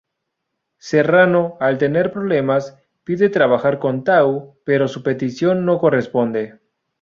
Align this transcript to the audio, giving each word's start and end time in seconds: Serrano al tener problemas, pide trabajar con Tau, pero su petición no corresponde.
Serrano 0.79 1.57
al 1.59 1.77
tener 1.77 2.11
problemas, 2.11 2.75
pide 3.03 3.29
trabajar 3.29 3.77
con 3.77 4.03
Tau, 4.03 4.57
pero 4.65 4.87
su 4.87 5.03
petición 5.03 5.63
no 5.63 5.77
corresponde. 5.77 6.59